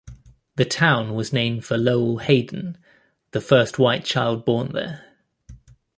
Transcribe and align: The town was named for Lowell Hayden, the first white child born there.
The 0.55 0.65
town 0.65 1.13
was 1.13 1.31
named 1.31 1.63
for 1.63 1.77
Lowell 1.77 2.17
Hayden, 2.17 2.79
the 3.33 3.39
first 3.39 3.77
white 3.77 4.03
child 4.03 4.45
born 4.45 4.69
there. 4.71 5.05